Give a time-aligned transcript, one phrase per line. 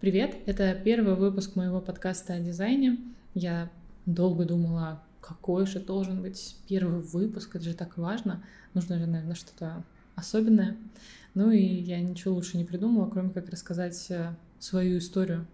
[0.00, 2.96] Привет, это первый выпуск моего подкаста о дизайне.
[3.34, 3.70] Я
[4.06, 8.42] долго думала, какой же должен быть первый выпуск, это же так важно.
[8.72, 9.84] Нужно же, наверное, что-то
[10.14, 10.78] особенное.
[11.34, 15.46] Ну и я ничего лучше не придумала, кроме как рассказать э, свою историю,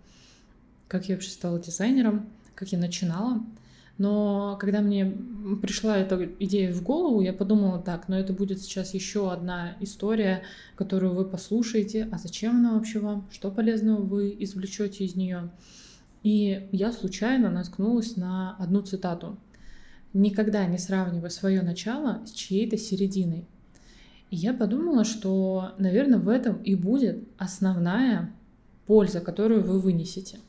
[0.86, 3.44] как я вообще стала дизайнером, как я начинала.
[3.98, 5.06] Но когда мне
[5.62, 10.42] пришла эта идея в голову, я подумала так, но это будет сейчас еще одна история,
[10.74, 15.50] которую вы послушаете, а зачем она вообще вам, что полезного вы извлечете из нее.
[16.22, 19.38] И я случайно наткнулась на одну цитату.
[20.12, 23.46] «Никогда не сравнивай свое начало с чьей-то серединой».
[24.30, 28.34] И я подумала, что, наверное, в этом и будет основная
[28.86, 30.40] польза, которую вы вынесете.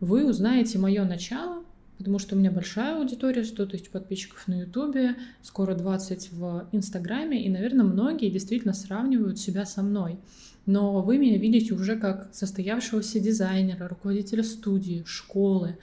[0.00, 1.63] Вы узнаете мое начало,
[1.98, 7.44] потому что у меня большая аудитория, 100 тысяч подписчиков на Ютубе, скоро 20 в Инстаграме,
[7.44, 10.18] и, наверное, многие действительно сравнивают себя со мной.
[10.66, 15.76] Но вы меня видите уже как состоявшегося дизайнера, руководителя студии, школы,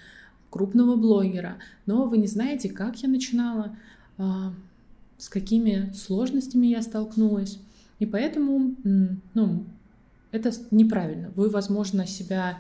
[0.50, 3.78] крупного блогера, но вы не знаете, как я начинала,
[4.18, 4.54] а,
[5.18, 7.60] с какими сложностями я столкнулась.
[8.00, 8.76] И поэтому,
[9.34, 9.66] ну,
[10.32, 11.32] это неправильно.
[11.36, 12.60] Вы, возможно, себя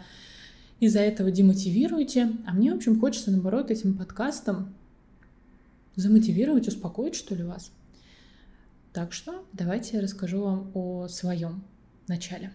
[0.81, 2.33] из-за этого демотивируете.
[2.45, 4.73] А мне, в общем, хочется, наоборот, этим подкастом
[5.95, 7.71] замотивировать, успокоить, что ли, вас.
[8.91, 11.63] Так что давайте я расскажу вам о своем
[12.07, 12.51] начале.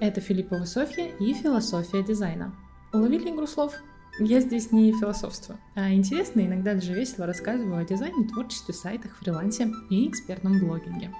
[0.00, 2.54] Это Филиппова Софья и философия дизайна.
[2.92, 3.74] Уловили игру слов?
[4.18, 9.72] Я здесь не философствую, а интересно, иногда даже весело рассказываю о дизайне, творчестве, сайтах, фрилансе
[9.88, 11.14] и экспертном блогинге.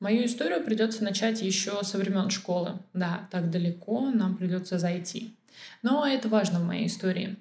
[0.00, 2.78] Мою историю придется начать еще со времен школы.
[2.92, 5.36] Да, так далеко нам придется зайти.
[5.82, 7.36] Но это важно в моей истории.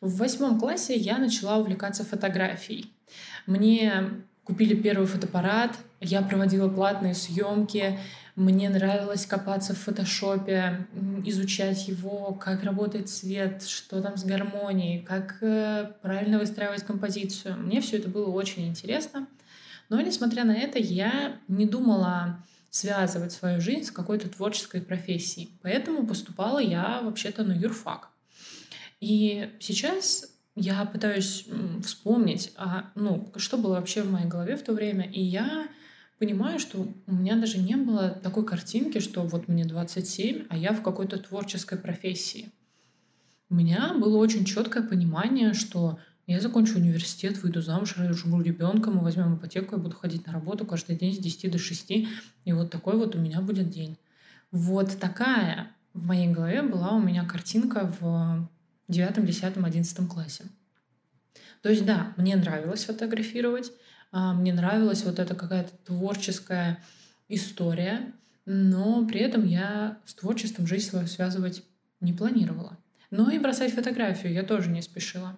[0.00, 2.92] В восьмом классе я начала увлекаться фотографией.
[3.46, 4.04] Мне
[4.44, 7.98] купили первый фотоаппарат, я проводила платные съемки,
[8.36, 10.86] мне нравилось копаться в фотошопе,
[11.24, 17.56] изучать его, как работает цвет, что там с гармонией, как э, правильно выстраивать композицию.
[17.56, 19.26] Мне все это было очень интересно.
[19.88, 25.50] Но, несмотря на это, я не думала связывать свою жизнь с какой-то творческой профессией.
[25.62, 28.10] Поэтому поступала я вообще-то на юрфак.
[29.00, 31.46] И сейчас я пытаюсь
[31.84, 35.68] вспомнить, а, ну, что было вообще в моей голове в то время, и я
[36.18, 40.72] понимаю, что у меня даже не было такой картинки, что вот мне 27, а я
[40.72, 42.50] в какой-то творческой профессии.
[43.48, 49.00] У меня было очень четкое понимание, что я закончу университет, выйду замуж, рожу ребенка, мы
[49.00, 52.70] возьмем ипотеку, я буду ходить на работу каждый день с 10 до 6, и вот
[52.70, 53.96] такой вот у меня будет день.
[54.50, 58.48] Вот такая в моей голове была у меня картинка в
[58.88, 60.44] 9, 10, 11 классе.
[61.62, 63.72] То есть да, мне нравилось фотографировать,
[64.12, 66.82] а, мне нравилась вот эта какая-то творческая
[67.28, 68.12] история,
[68.44, 71.62] но при этом я с творчеством жизнь свою связывать
[72.00, 72.78] не планировала.
[73.10, 75.36] Но и бросать фотографию я тоже не спешила.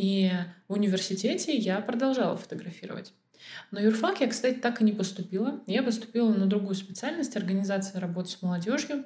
[0.00, 0.32] И
[0.66, 3.12] в университете я продолжала фотографировать.
[3.70, 5.60] На юрфак я, кстати, так и не поступила.
[5.66, 9.04] Я поступила на другую специальность, организация работы с молодежью.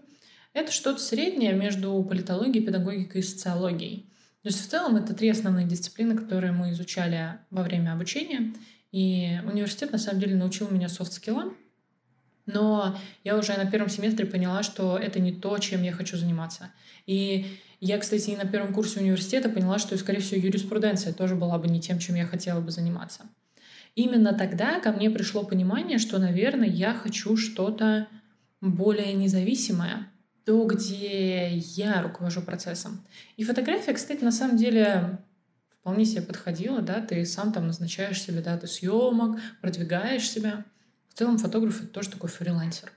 [0.53, 4.09] Это что-то среднее между политологией, педагогикой и социологией.
[4.43, 8.55] То есть в целом это три основные дисциплины, которые мы изучали во время обучения.
[8.93, 11.57] И университет на самом деле научил меня софт-скиллам,
[12.47, 16.71] но я уже на первом семестре поняла, что это не то, чем я хочу заниматься.
[17.07, 17.47] И
[17.87, 21.69] я, кстати, и на первом курсе университета поняла, что, скорее всего, юриспруденция тоже была бы
[21.69, 23.25] не тем, чем я хотела бы заниматься.
[23.95, 28.09] Именно тогда ко мне пришло понимание, что, наверное, я хочу что-то
[28.63, 30.09] более независимое,
[30.47, 33.05] то, где я руковожу процессом.
[33.37, 35.19] И фотография, кстати, на самом деле
[35.69, 40.65] вполне себе подходила, да, ты сам там назначаешь себе даты съемок, продвигаешь себя.
[41.11, 42.91] В целом фотограф— это тоже такой фрилансер.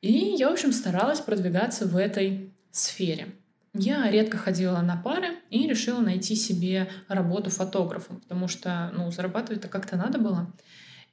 [0.00, 3.34] И я, в общем, старалась продвигаться в этой сфере.
[3.74, 9.66] Я редко ходила на пары и решила найти себе работу фотографом, потому что, ну, зарабатывать-то
[9.66, 10.52] как-то надо было.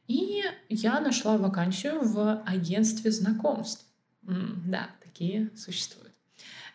[0.08, 3.86] И я нашла вакансию в агентстве знакомств.
[4.22, 6.14] Да, такие существуют.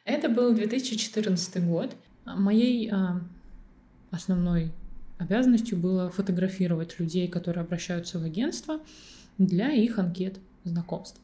[0.04, 1.94] Это был 2014 год.
[2.24, 2.94] Моей э,
[4.10, 4.72] основной
[5.18, 8.80] обязанностью было фотографировать людей, которые обращаются в агентство
[9.38, 11.20] для их анкет знакомств.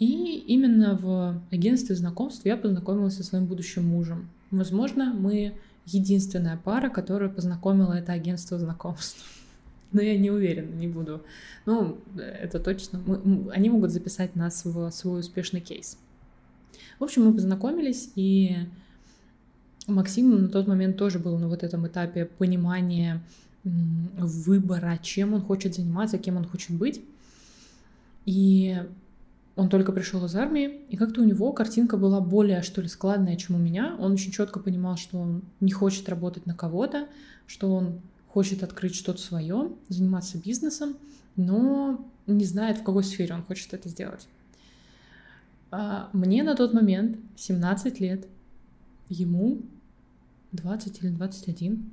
[0.00, 4.30] И именно в агентстве знакомств я познакомилась со своим будущим мужем.
[4.50, 5.52] Возможно, мы
[5.84, 9.22] единственная пара, которая познакомила это агентство знакомств.
[9.92, 11.22] Но я не уверена, не буду.
[11.66, 13.02] Ну, это точно.
[13.04, 15.98] Мы, они могут записать нас в свой успешный кейс.
[16.98, 18.56] В общем, мы познакомились, и
[19.86, 23.22] Максим на тот момент тоже был на вот этом этапе понимания
[23.64, 27.02] выбора, чем он хочет заниматься, кем он хочет быть.
[28.24, 28.78] И
[29.56, 33.36] он только пришел из армии, и как-то у него картинка была более, что ли, складная,
[33.36, 33.96] чем у меня.
[33.98, 37.08] Он очень четко понимал, что он не хочет работать на кого-то,
[37.46, 40.96] что он хочет открыть что-то свое, заниматься бизнесом,
[41.36, 44.28] но не знает, в какой сфере он хочет это сделать.
[45.72, 48.26] А мне на тот момент 17 лет,
[49.08, 49.60] ему
[50.52, 51.90] 20 или 21.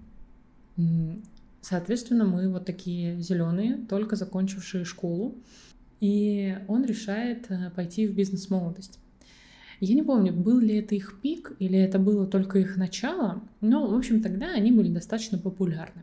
[1.62, 5.36] Соответственно, мы вот такие зеленые, только закончившие школу.
[6.00, 9.00] И он решает э, пойти в бизнес-молодость.
[9.80, 13.88] Я не помню, был ли это их пик или это было только их начало, но,
[13.88, 16.02] в общем, тогда они были достаточно популярны.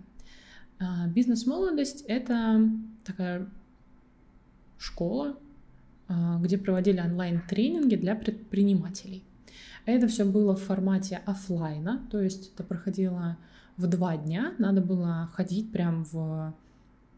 [0.78, 2.68] А, бизнес-молодость— это
[3.04, 3.48] такая
[4.78, 5.36] школа,
[6.08, 9.24] а, где проводили онлайн-тренинги для предпринимателей.
[9.86, 13.36] Это все было в формате офлайна, то есть это проходило
[13.76, 16.54] в два дня, надо было ходить прям в...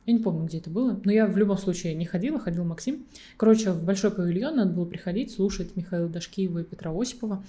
[0.06, 3.06] Я не помню, где это было, но я в любом случае не ходила, ходил Максим.
[3.36, 7.44] Короче, в большой павильон надо было приходить, слушать Михаила Дашкиева и Петра Осипова.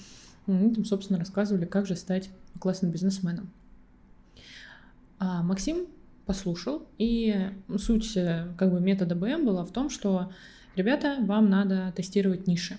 [0.48, 3.52] Они там, собственно, рассказывали, как же стать классным бизнесменом.
[5.20, 5.86] А Максим
[6.26, 10.32] послушал, и суть э, как бы метода БМ была в том, что,
[10.76, 12.78] ребята, вам надо тестировать ниши.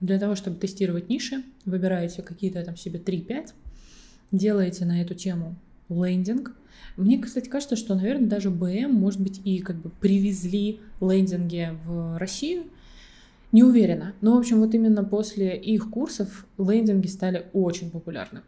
[0.00, 3.52] Для того, чтобы тестировать ниши, выбираете какие-то там себе 3-5,
[4.32, 5.56] делаете на эту тему
[5.88, 6.54] лендинг.
[6.96, 12.18] Мне, кстати, кажется, что, наверное, даже БМ, может быть, и как бы привезли лендинги в
[12.18, 12.64] Россию.
[13.52, 14.14] Не уверена.
[14.20, 18.42] Но, в общем, вот именно после их курсов лендинги стали очень популярны.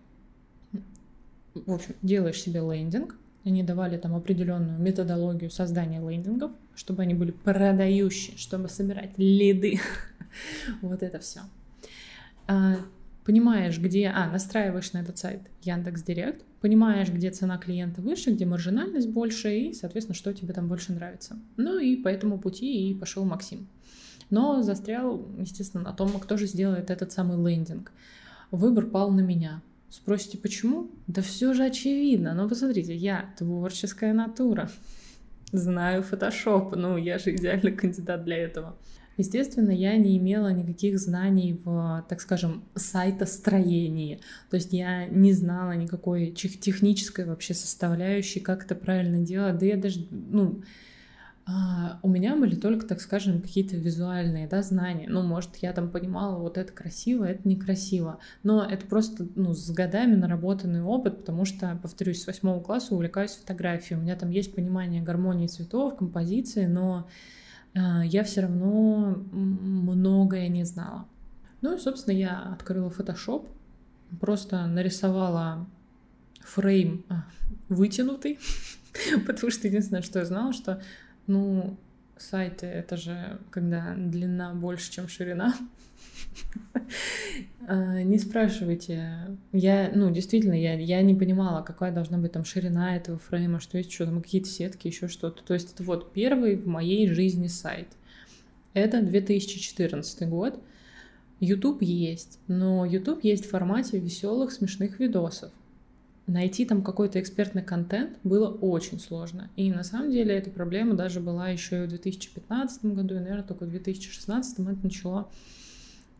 [1.55, 7.31] В общем, делаешь себе лендинг, они давали там определенную методологию создания лендингов, чтобы они были
[7.31, 9.81] продающие, чтобы собирать лиды.
[10.83, 11.41] вот это все.
[13.25, 14.09] Понимаешь, где...
[14.09, 19.57] А, настраиваешь на этот сайт Яндекс Директ, понимаешь, где цена клиента выше, где маржинальность больше,
[19.57, 21.39] и, соответственно, что тебе там больше нравится.
[21.57, 23.69] Ну и по этому пути и пошел Максим.
[24.31, 27.93] Но застрял, естественно, на том, кто же сделает этот самый лендинг.
[28.51, 29.61] Выбор пал на меня.
[29.91, 30.91] Спросите, почему?
[31.09, 32.33] Да все же очевидно.
[32.35, 34.71] Но посмотрите, я творческая натура.
[35.53, 38.77] Знаю фотошоп, ну я же идеальный кандидат для этого.
[39.21, 44.21] Естественно, я не имела никаких знаний в, так скажем, сайтостроении.
[44.49, 49.59] То есть я не знала никакой технической вообще составляющей, как это правильно делать.
[49.59, 50.63] Да я даже, ну,
[51.45, 55.07] а, у меня были только, так скажем, какие-то визуальные да, знания.
[55.07, 58.21] Ну, может, я там понимала, вот это красиво, это некрасиво.
[58.43, 63.33] Но это просто ну, с годами наработанный опыт, потому что, повторюсь, с восьмого класса увлекаюсь
[63.33, 63.99] фотографией.
[63.99, 67.07] У меня там есть понимание гармонии цветов, композиции, но
[67.75, 71.07] я все равно многое не знала.
[71.61, 73.47] Ну и, собственно, я открыла Photoshop,
[74.21, 75.67] просто нарисовала
[76.41, 77.27] фрейм а,
[77.69, 78.39] вытянутый,
[79.27, 80.83] потому что единственное, что я знала, что
[81.27, 81.77] ну,
[82.17, 85.55] сайты— это же когда длина больше, чем ширина.
[87.67, 89.37] А, не спрашивайте.
[89.53, 93.79] Я, ну, действительно, я, я не понимала, какая должна быть там ширина этого фрейма, что
[93.79, 95.45] есть, что там какие-то сетки, еще что-то.
[95.45, 97.87] То есть это вот первый в моей жизни сайт.
[98.75, 100.61] Это 2014 год.
[101.39, 105.53] YouTube есть, но YouTube есть в формате веселых, смешных видосов
[106.31, 109.51] найти там какой-то экспертный контент было очень сложно.
[109.57, 113.43] И на самом деле эта проблема даже была еще и в 2015 году, и, наверное,
[113.43, 115.29] только в 2016 это начало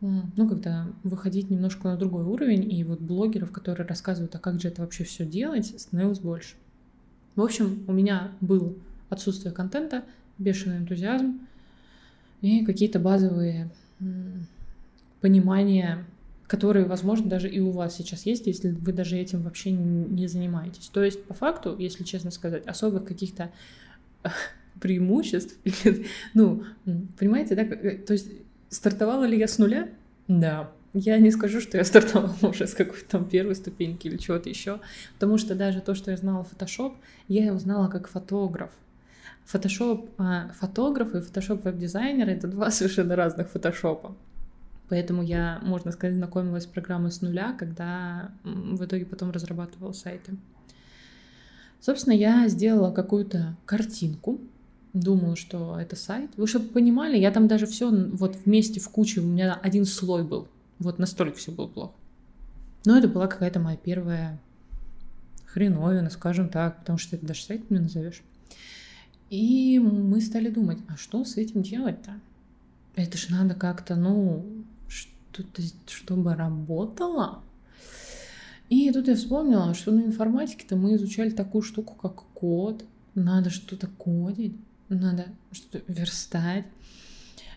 [0.01, 4.67] ну, когда выходить немножко на другой уровень, и вот блогеров, которые рассказывают, а как же
[4.67, 6.55] это вообще все делать, становилось больше.
[7.35, 8.77] В общем, у меня был
[9.09, 10.03] отсутствие контента,
[10.37, 11.39] бешеный энтузиазм
[12.41, 13.69] и какие-то базовые
[15.21, 16.05] понимания
[16.51, 20.89] которые, возможно, даже и у вас сейчас есть, если вы даже этим вообще не занимаетесь.
[20.89, 23.51] То есть, по факту, если честно сказать, особых каких-то
[24.81, 25.55] преимуществ,
[26.33, 26.65] ну,
[27.17, 28.31] понимаете, да, э, то есть
[28.71, 29.89] стартовала ли я с нуля?
[30.27, 30.71] Да.
[30.93, 34.79] Я не скажу, что я стартовала уже с какой-то там первой ступеньки или чего-то еще,
[35.13, 36.95] потому что даже то, что я знала Photoshop,
[37.27, 38.71] я его знала как фотограф.
[39.51, 44.15] Photoshop а, фотограф и Photoshop веб-дизайнер— это два совершенно разных фотошопа.
[44.89, 50.33] Поэтому я, можно сказать, знакомилась с программой с нуля, когда в итоге потом разрабатывала сайты.
[51.79, 54.41] Собственно, я сделала какую-то картинку,
[54.93, 56.31] думала, что это сайт.
[56.37, 60.23] Вы чтобы понимали, я там даже все вот вместе в куче, у меня один слой
[60.23, 60.47] был.
[60.79, 61.93] Вот настолько все было плохо.
[62.85, 64.39] Но это была какая-то моя первая
[65.45, 68.21] хреновина, скажем так, потому что это даже сайт не назовешь.
[69.29, 72.15] И мы стали думать, а что с этим делать-то?
[72.95, 74.45] Это же надо как-то, ну,
[74.87, 77.41] что-то, чтобы работало.
[78.69, 82.83] И тут я вспомнила, что на информатике-то мы изучали такую штуку, как код.
[83.15, 84.55] Надо что-то кодить,
[84.95, 86.65] надо что-то верстать.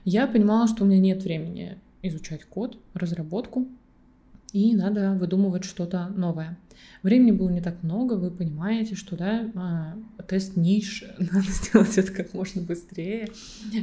[0.05, 3.69] я понимала, что у меня нет времени изучать код, разработку,
[4.53, 6.57] и надо выдумывать что-то новое.
[7.03, 9.97] Времени было не так много, вы понимаете, что да, а,
[10.29, 13.29] тест ниш, надо сделать это как можно быстрее.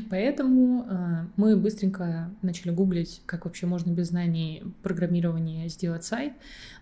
[0.09, 6.33] Поэтому а, мы быстренько начали гуглить, как вообще можно без знаний программирования сделать сайт.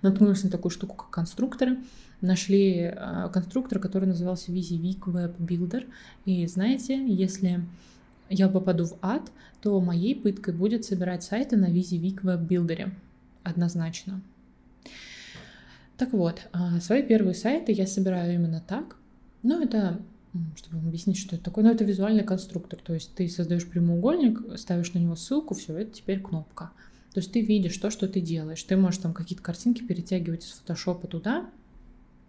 [0.01, 1.79] Наткнулись на такую штуку, как конструкторы.
[2.21, 5.87] Нашли а, конструктор, который назывался VisiVic Web Builder.
[6.25, 7.61] И знаете, если
[8.29, 12.91] я попаду в ад, то моей пыткой будет собирать сайты на VisiVic Web Builder.
[13.43, 14.21] Однозначно.
[15.97, 18.95] Так вот, а, свои первые сайты я собираю именно так.
[19.43, 20.01] Ну, это,
[20.55, 22.79] чтобы вам объяснить, что это такое, ну, это визуальный конструктор.
[22.81, 26.71] То есть ты создаешь прямоугольник, ставишь на него ссылку, все, это теперь кнопка.
[27.13, 28.63] То есть ты видишь то, что ты делаешь.
[28.63, 31.49] Ты можешь там какие-то картинки перетягивать из фотошопа туда,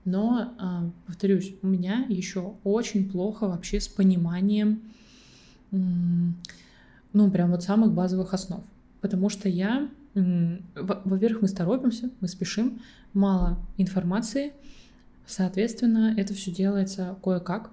[0.05, 4.83] но, а, повторюсь, у меня еще очень плохо вообще с пониманием,
[5.71, 8.65] ну, прям вот самых базовых основ.
[9.01, 12.81] Потому что я во-первых, мы торопимся, мы спешим,
[13.13, 14.53] мало информации,
[15.27, 17.71] соответственно, это все делается кое-как,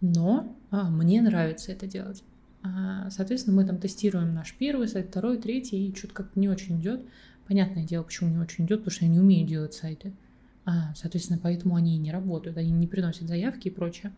[0.00, 2.22] но а, мне нравится это делать.
[2.62, 6.80] А, соответственно, мы там тестируем наш первый сайт, второй, третий, и что-то как-то не очень
[6.80, 7.04] идет.
[7.46, 10.12] Понятное дело, почему не очень идет, потому что я не умею делать сайты.
[10.94, 14.12] Соответственно, поэтому они и не работают, они не приносят заявки и прочее.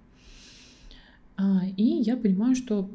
[1.36, 2.90] А, и я понимаю, что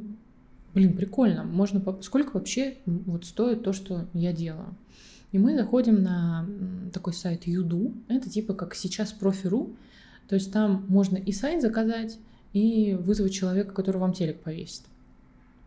[0.75, 4.75] блин, прикольно, можно, сколько вообще вот стоит то, что я делаю.
[5.31, 6.45] И мы заходим на
[6.93, 9.75] такой сайт Юду, это типа как сейчас профи.ру,
[10.27, 12.19] то есть там можно и сайт заказать,
[12.53, 14.83] и вызвать человека, который вам телек повесит.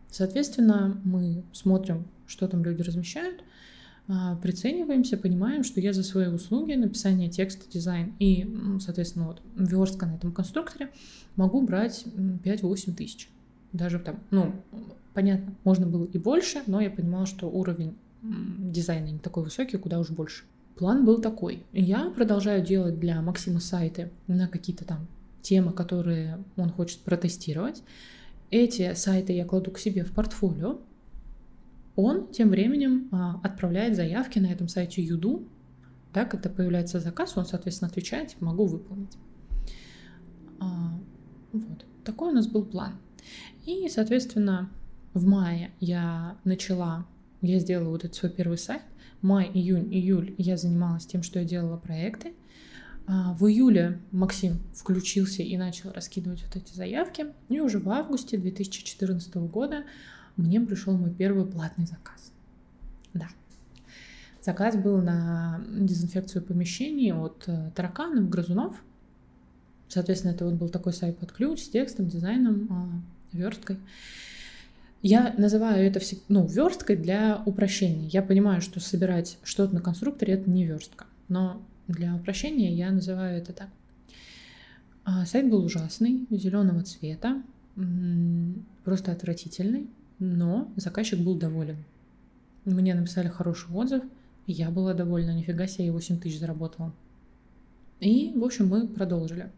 [0.09, 3.43] Соответственно, мы смотрим, что там люди размещают, а,
[4.41, 8.47] прицениваемся, понимаем, что я за свои услуги, написание текста, дизайн и,
[8.79, 10.91] соответственно, вот верстка на этом конструкторе
[11.35, 12.05] могу брать
[12.43, 13.29] 5-8 тысяч.
[13.71, 14.55] Даже там, ну,
[15.13, 19.99] понятно, можно было и больше, но я понимала, что уровень дизайна не такой высокий, куда
[19.99, 20.43] уж больше.
[20.75, 21.63] План был такой.
[21.71, 25.07] Я продолжаю делать для Максима сайты на какие-то там
[25.41, 27.83] темы, которые он хочет протестировать.
[28.49, 30.79] Эти сайты я кладу к себе в портфолио.
[31.95, 35.47] Он тем временем а, отправляет заявки на этом сайте Юду.
[36.13, 39.17] Да, когда появляется заказ, он, соответственно, отвечает, типа, могу выполнить.
[40.59, 40.99] А,
[41.51, 41.85] вот.
[42.03, 42.93] Такой у нас был план.
[43.65, 44.71] И, соответственно,
[45.13, 47.05] в мае я начала,
[47.41, 48.81] я сделала вот этот свой первый сайт.
[49.21, 52.33] Май, июнь, июль я занималась тем, что я делала проекты.
[53.05, 57.25] А, в июле Максим включился и начал раскидывать вот эти заявки.
[57.49, 59.83] И уже в августе 2014 года
[60.39, 62.31] мне пришел мой первый платный заказ.
[63.13, 63.27] Да.
[64.41, 68.81] Заказ был на дезинфекцию помещений от э, тараканов, грызунов.
[69.89, 73.77] Соответственно, это вот был такой сайт под ключ с текстом, дизайном, а, версткой.
[75.01, 78.07] Я называю это ну, версткой для упрощения.
[78.07, 83.37] Я понимаю, что собирать что-то на конструкторе это не верстка, но для упрощения я называю
[83.37, 83.69] это так.
[85.03, 87.41] А, сайт был ужасный, зеленого цвета,
[88.83, 89.87] просто отвратительный,
[90.19, 91.77] но заказчик был доволен.
[92.65, 94.03] Мне написали хороший отзыв,
[94.47, 96.93] я была довольна, нифига себе, я 8 тысяч заработала.
[97.99, 99.51] И, в общем, мы продолжили.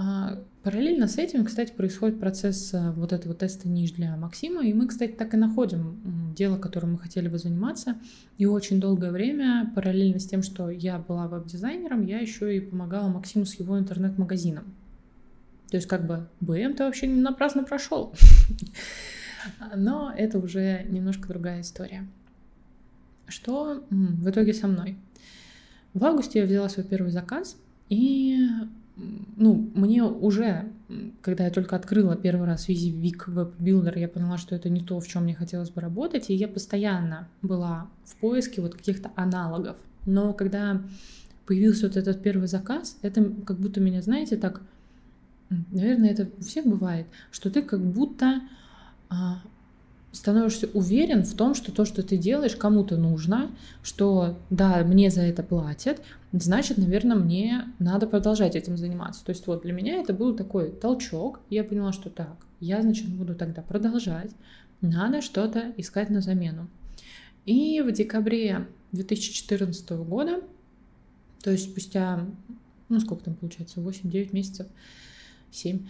[0.00, 4.72] А, параллельно с этим, кстати, происходит процесс э, вот этого теста ниш для Максима, и
[4.72, 7.96] мы, кстати, так и находим дело, которым мы хотели бы заниматься.
[8.36, 13.08] И очень долгое время, параллельно с тем, что я была веб-дизайнером, я еще и помогала
[13.08, 14.72] Максиму с его интернет-магазином.
[15.68, 18.14] То есть как бы БМ-то вообще не напрасно прошел.
[19.76, 22.06] Но это уже немножко другая история.
[23.26, 24.96] Что в итоге со мной?
[25.94, 27.56] В августе я взяла свой первый заказ,
[27.88, 28.38] и
[29.36, 30.70] ну, мне уже,
[31.22, 34.98] когда я только открыла первый раз VisiVic Web Builder, я поняла, что это не то,
[34.98, 39.76] в чем мне хотелось бы работать, и я постоянно была в поиске вот каких-то аналогов.
[40.06, 40.82] Но когда
[41.46, 44.62] появился вот этот первый заказ, это как будто меня, знаете, так,
[45.48, 48.40] наверное, это у всех бывает, что ты как будто
[50.12, 53.50] становишься уверен в том, что то, что ты делаешь, кому-то нужно,
[53.82, 56.00] что да, мне за это платят,
[56.32, 59.24] значит, наверное, мне надо продолжать этим заниматься.
[59.24, 63.08] То есть вот для меня это был такой толчок, я поняла, что так, я, значит,
[63.08, 64.30] буду тогда продолжать,
[64.80, 66.68] надо что-то искать на замену.
[67.44, 70.42] И в декабре 2014 года,
[71.42, 72.26] то есть спустя,
[72.88, 74.66] ну сколько там получается, 8-9 месяцев,
[75.50, 75.88] 7, а,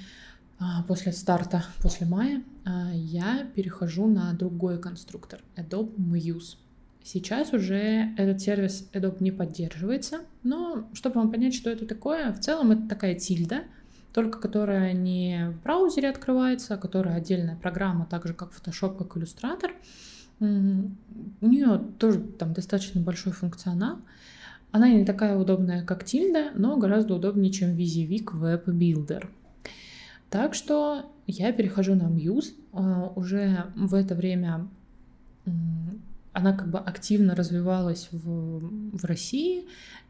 [0.87, 6.57] после старта, после мая, а, я перехожу на другой конструктор, Adobe Muse.
[7.03, 12.41] Сейчас уже этот сервис Adobe не поддерживается, но чтобы вам понять, что это такое, в
[12.41, 13.63] целом это такая тильда,
[14.13, 19.17] только которая не в браузере открывается, а которая отдельная программа, так же как Photoshop, как
[19.17, 19.71] Illustrator.
[20.41, 23.99] У нее тоже там достаточно большой функционал.
[24.71, 29.29] Она не такая удобная, как Tilda, но гораздо удобнее, чем Visivik Web Builder.
[30.31, 32.55] Так что я перехожу на Muse.
[32.73, 34.69] А, уже в это время
[36.33, 39.65] она как бы активно развивалась в, в России,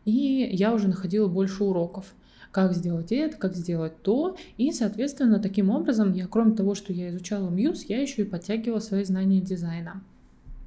[0.04, 2.14] и я уже находила больше уроков
[2.50, 4.36] как сделать это, как сделать то.
[4.56, 8.80] И, соответственно, таким образом я, кроме того, что я изучала Muse, я еще и подтягивала
[8.80, 10.02] свои знания дизайна.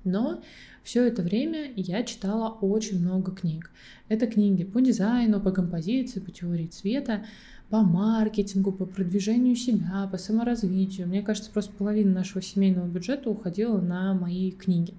[0.04, 0.42] Но
[0.84, 3.72] все это время я читала очень много книг.
[4.10, 7.26] Это книги по дизайну, по композиции, по теории цвета,
[7.72, 11.08] по маркетингу, по продвижению себя, по саморазвитию.
[11.08, 14.94] Мне кажется, просто половина нашего семейного бюджета уходила на мои книги.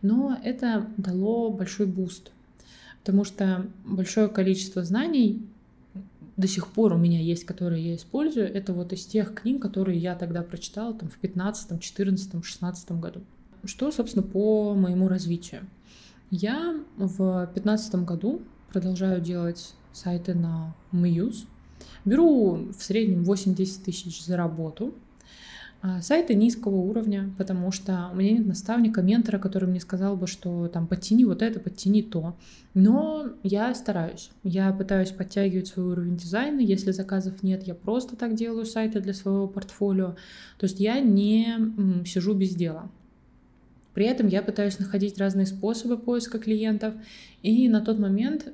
[0.00, 2.32] Но это дало большой буст,
[3.00, 5.46] потому что большое количество знаний
[6.38, 9.98] до сих пор у меня есть, которые я использую, это вот из тех книг, которые
[9.98, 13.20] я тогда прочитала там в 15, 14, 16 году.
[13.64, 15.66] Что, собственно, по моему развитию?
[16.30, 18.40] Я в 15 году
[18.72, 21.44] продолжаю делать сайты на Muse,
[22.04, 24.94] Беру в среднем 8-10 тысяч за работу.
[25.82, 30.26] А, сайты низкого уровня, потому что у меня нет наставника, ментора, который мне сказал бы,
[30.26, 32.36] что там подтяни вот это, подтяни то.
[32.74, 34.30] Но я стараюсь.
[34.42, 36.60] Я пытаюсь подтягивать свой уровень дизайна.
[36.60, 40.16] Если заказов нет, я просто так делаю сайты для своего портфолио.
[40.58, 42.90] То есть я не сижу без дела.
[43.94, 46.94] При этом я пытаюсь находить разные способы поиска клиентов.
[47.42, 48.52] И на тот момент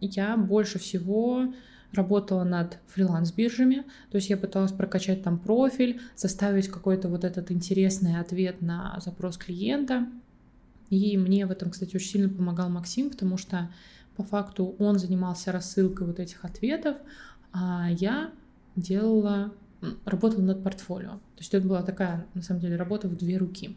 [0.00, 1.52] я больше всего
[1.92, 8.18] работала над фриланс-биржами, то есть я пыталась прокачать там профиль, составить какой-то вот этот интересный
[8.18, 10.06] ответ на запрос клиента.
[10.90, 13.70] И мне в этом, кстати, очень сильно помогал Максим, потому что
[14.16, 16.96] по факту он занимался рассылкой вот этих ответов,
[17.52, 18.30] а я
[18.76, 19.52] делала,
[20.04, 21.10] работала над портфолио.
[21.10, 23.76] То есть это была такая, на самом деле, работа в две руки.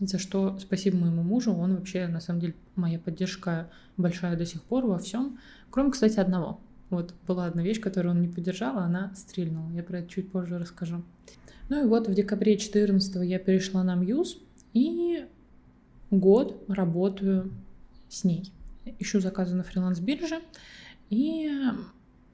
[0.00, 4.62] За что спасибо моему мужу, он вообще, на самом деле, моя поддержка большая до сих
[4.62, 5.38] пор во всем,
[5.70, 6.60] кроме, кстати, одного—
[6.94, 9.70] вот была одна вещь, которую он не поддержал, а она стрельнула.
[9.70, 11.02] Я про это чуть позже расскажу.
[11.68, 14.38] Ну и вот в декабре 14 я перешла на Muse
[14.72, 15.24] и
[16.10, 17.52] год работаю
[18.08, 18.52] с ней.
[18.98, 20.40] Ищу заказы на фриланс-бирже,
[21.08, 21.50] и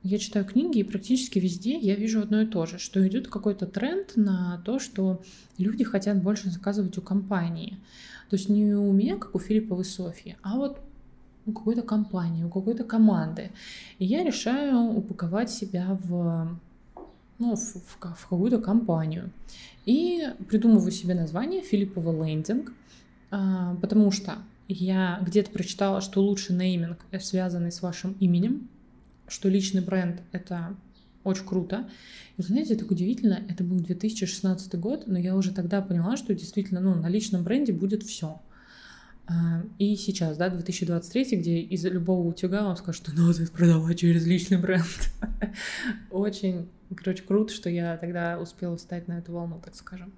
[0.03, 3.67] я читаю книги, и практически везде я вижу одно и то же, что идет какой-то
[3.67, 5.23] тренд на то, что
[5.59, 7.79] люди хотят больше заказывать у компании.
[8.31, 10.81] То есть не у меня, как у Филипповой Софьи, а вот
[11.51, 13.51] у какой-то компании, у какой-то команды.
[13.99, 16.57] И я решаю упаковать себя в,
[17.39, 19.31] ну, в, в, в какую-то компанию.
[19.87, 22.73] И придумываю себе название Филиппова лендинг,
[23.31, 28.69] а, потому что я где-то прочитала, что лучший нейминг связанный с вашим именем,
[29.27, 30.77] что личный бренд— это
[31.25, 31.89] очень круто.
[32.37, 36.81] И, знаете, так удивительно, это был 2016 год, но я уже тогда поняла, что действительно,
[36.81, 38.41] ну, на личном бренде будет все.
[39.31, 44.27] А, и сейчас, да, 2023, где из любого утюга вам скажут, что надо продавать через
[44.27, 44.85] личный бренд.
[46.11, 50.13] Очень, короче, круто, что я тогда успела встать на эту волну, так скажем.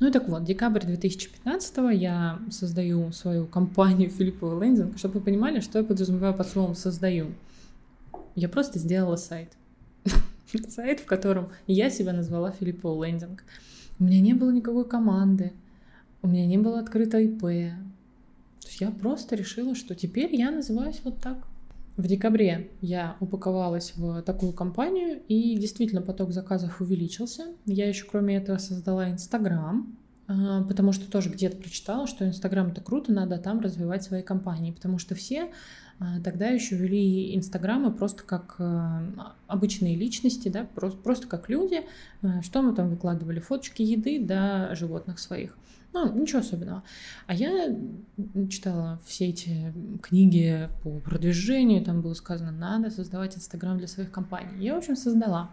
[0.00, 5.60] Ну и так вот, декабрь 2015 я создаю свою компанию Филиппова Лендинг, чтобы вы понимали,
[5.60, 7.32] что я подразумеваю под словом «создаю».
[8.34, 9.52] Я просто сделала сайт.
[10.68, 13.44] сайт, в котором я себя назвала Филиппова Лендинг.
[13.98, 15.52] У меня не было никакой команды,
[16.20, 17.44] у меня не было открыто ИП,
[18.64, 21.46] то есть я просто решила, что теперь я называюсь вот так.
[21.98, 27.48] В декабре я упаковалась в такую компанию, и действительно поток заказов увеличился.
[27.66, 29.94] Я еще, кроме этого, создала Инстаграм,
[30.26, 34.72] а, потому что тоже где-то прочитала, что Инстаграм это круто, надо там развивать свои компании,
[34.72, 35.52] потому что все
[36.22, 41.82] тогда еще вели Инстаграмы просто как а, обычные личности, да, просто, просто как люди,
[42.42, 45.56] что мы там выкладывали, фоточки еды, да, животных своих.
[45.94, 46.82] Ну, ничего особенного.
[47.28, 47.72] А я
[48.50, 54.64] читала все эти книги по продвижению, там было сказано, надо создавать Инстаграм для своих компаний.
[54.64, 55.50] Я, в общем, создала.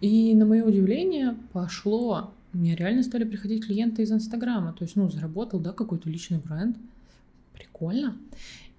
[0.00, 2.34] И на мое удивление пошло.
[2.52, 4.72] Мне реально стали приходить клиенты из Инстаграма.
[4.72, 6.76] То есть, ну, заработал, да, какой-то личный бренд.
[7.54, 8.16] Прикольно.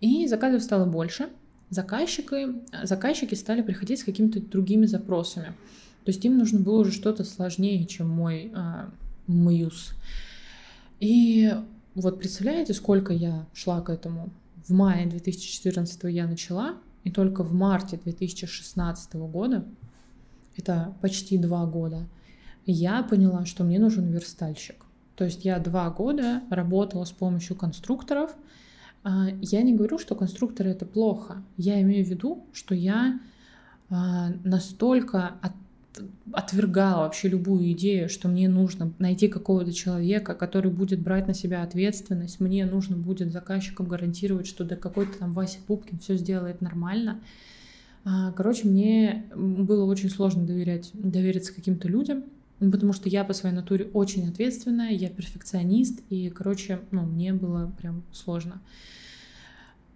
[0.01, 1.29] И заказов стало больше.
[1.69, 2.47] Заказчики,
[2.83, 5.53] заказчики стали приходить с какими-то другими запросами.
[6.03, 8.89] То есть им нужно было уже что-то сложнее, чем мой э,
[9.27, 9.93] мьюз.
[10.99, 11.53] И
[11.95, 14.31] вот представляете, сколько я шла к этому?
[14.67, 19.65] В мае 2014 я начала, и только в марте 2016 года,
[20.57, 22.07] это почти два года,
[22.65, 24.85] я поняла, что мне нужен верстальщик.
[25.15, 28.35] То есть я два года работала с помощью конструкторов.
[29.03, 31.43] А, я не говорю, что конструкторы это плохо.
[31.57, 33.19] Я имею в виду, что я
[33.89, 35.53] а, настолько от,
[36.31, 41.63] отвергала вообще любую идею, что мне нужно найти какого-то человека, который будет брать на себя
[41.63, 47.19] ответственность, мне нужно будет заказчикам гарантировать, что да какой-то там Вася Пупкин все сделает нормально.
[48.03, 52.23] А, короче, мне было очень сложно доверять, довериться каким-то людям,
[52.69, 57.73] потому что я по своей натуре очень ответственная, я перфекционист, и, короче, ну, мне было
[57.79, 58.61] прям сложно.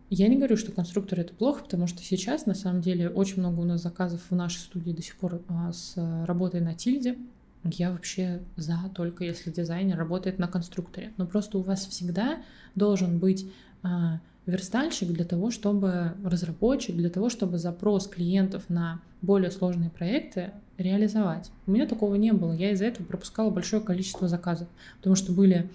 [0.10, 3.60] Я не говорю, что конструктор это плохо, потому что сейчас, на самом деле, очень много
[3.60, 7.18] у нас заказов в нашей студии до сих пор а, с работой на тильде.
[7.64, 11.14] Я вообще за, только если дизайнер работает на конструкторе.
[11.18, 12.44] Но просто у вас всегда
[12.76, 13.52] должен быть
[13.82, 20.52] а, верстальщик для того, чтобы разработчик, для того, чтобы запрос клиентов на более сложные проекты
[20.78, 21.52] реализовать.
[21.68, 22.52] У меня такого не было.
[22.52, 25.70] Я из-за этого пропускала большое количество заказов, потому что были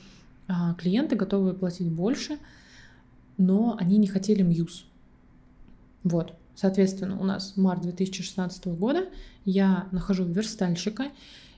[0.49, 2.39] а, клиенты, готовые платить больше,
[3.39, 4.85] но они не хотели Мьюз.
[6.03, 6.35] Вот.
[6.55, 9.07] Соответственно, у нас март 2016 года,
[9.45, 11.07] я нахожу верстальщика,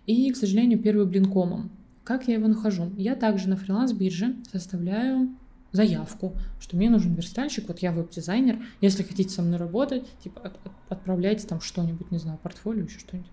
[0.06, 1.70] и, к сожалению, первый блин комом.
[2.04, 2.92] Как я его нахожу?
[2.96, 5.30] Я также на фриланс-бирже составляю
[5.72, 10.54] заявку, что мне нужен верстальщик, вот я веб-дизайнер, если хотите со мной работать, типа от,
[10.64, 13.30] от, отправляйте там что-нибудь, не знаю, портфолио, еще что-нибудь.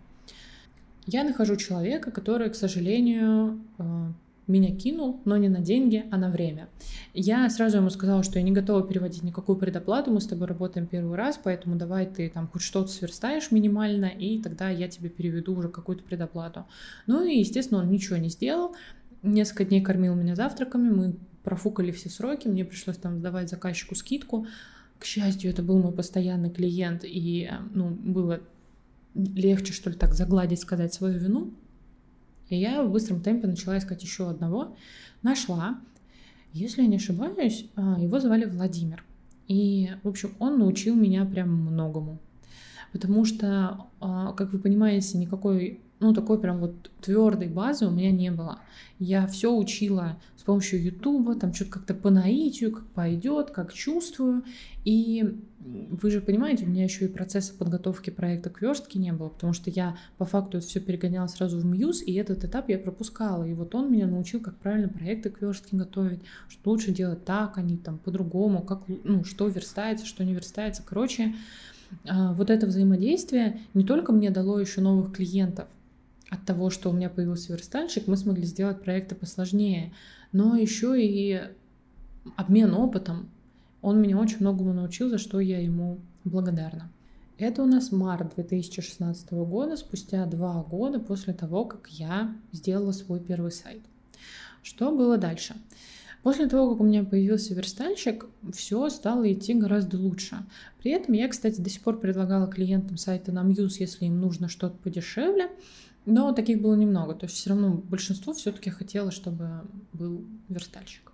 [1.05, 4.11] Я нахожу человека, который, к сожалению, э,
[4.49, 6.69] меня кинул, но не на деньги, а на время.
[7.13, 10.87] Я сразу ему сказала, что я не готова переводить никакую предоплату, мы с тобой работаем
[10.87, 15.55] первый раз, поэтому давай ты там хоть что-то сверстаешь минимально, и тогда я тебе переведу
[15.55, 16.65] уже какую-то предоплату.
[17.05, 18.75] Ну и, естественно, он ничего не сделал.
[19.21, 21.15] Несколько дней кормил меня завтраками, мы
[21.49, 24.45] профукали все сроки, мне пришлось там давать заказчику скидку.
[24.99, 28.41] К счастью, это был мой постоянный клиент, и ну, было
[29.15, 31.51] легче, что ли, так загладить, сказать свою вину.
[32.49, 34.75] И я в быстром темпе начала искать еще одного.
[35.23, 35.79] Нашла.
[36.53, 39.03] Если я не ошибаюсь, а, его звали Владимир.
[39.47, 42.19] И, в общем, он научил меня прям многому.
[42.91, 48.11] Потому что, а, как вы понимаете, никакой ну, такой прям вот твердой базы у меня
[48.11, 48.59] не было.
[48.99, 54.43] Я все учила с помощью Ютуба, там что-то как-то по наитию, как пойдет, как чувствую.
[54.85, 59.27] И вы же понимаете, у меня еще и процесса подготовки проекта к верстке не было,
[59.27, 62.79] потому что я по факту это все перегоняла сразу в Мьюз, и этот этап я
[62.79, 63.43] пропускала.
[63.43, 67.57] И вот он меня научил, как правильно проекты к верстке готовить, что лучше делать так,
[67.57, 70.81] а не там по-другому, как, ну, что верстается, что не верстается.
[70.85, 71.35] Короче,
[72.07, 75.67] а, вот это взаимодействие не только мне дало еще новых клиентов,
[76.29, 79.93] от того, что у меня появился верстальщик, мы смогли сделать проекты посложнее,
[80.31, 81.41] но еще и
[82.35, 83.29] обмен опытом.
[83.81, 86.91] Он меня очень многому научил, за что я ему благодарна.
[87.37, 93.21] Это у нас март 2016 года, спустя два года после того, как я сделала свой
[93.21, 93.81] первый сайт.
[94.61, 95.55] Что было дальше?
[96.21, 100.45] После того, как у меня появился верстальщик, все стало идти гораздо лучше.
[100.79, 104.49] При этом я, кстати, до сих пор предлагала клиентам сайта на Muse, если им нужно
[104.49, 105.49] что-то подешевле,
[106.09, 107.13] но таких было немного.
[107.13, 109.61] То есть все равно большинство все-таки хотело, чтобы
[109.93, 111.11] был верстальщик.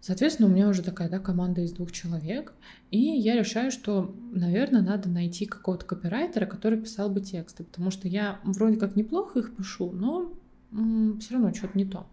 [0.00, 2.52] Соответственно, у меня уже такая да, команда из двух человек,
[2.92, 8.06] и я решаю, что, наверное, надо найти какого-то копирайтера, который писал бы тексты, потому что
[8.06, 10.32] я вроде как неплохо их пишу, но
[10.70, 12.06] м- все равно что-то не то.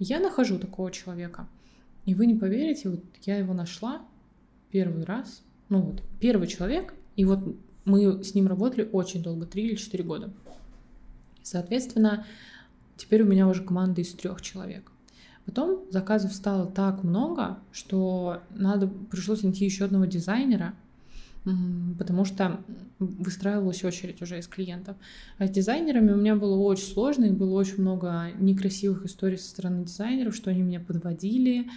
[0.00, 1.46] Я нахожу такого человека,
[2.04, 4.02] и вы не поверите, вот я его нашла
[4.72, 9.68] первый раз, ну вот, первый человек, и вот мы с ним работали очень долго, три
[9.68, 10.32] или четыре года.
[11.46, 12.26] Соответственно,
[12.96, 14.90] теперь у меня уже команда из трех человек.
[15.44, 20.74] Потом заказов стало так много, что надо пришлось найти еще одного дизайнера,
[21.96, 22.60] потому что
[22.98, 24.96] выстраивалась очередь уже из клиентов.
[25.38, 29.48] А с дизайнерами у меня было очень сложно, и было очень много некрасивых историй со
[29.50, 31.70] стороны дизайнеров, что они меня подводили,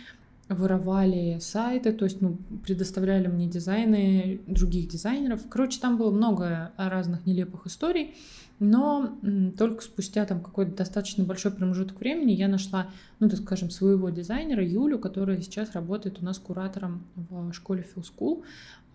[0.50, 5.48] воровали сайты, то есть ну, предоставляли мне дизайны других дизайнеров.
[5.48, 8.16] Короче, там было много разных нелепых историй.
[8.60, 9.18] Но
[9.58, 14.66] только спустя там какой-то достаточно большой промежуток времени я нашла, ну, так скажем, своего дизайнера
[14.66, 18.44] Юлю, которая сейчас работает у нас куратором в школе Phil School,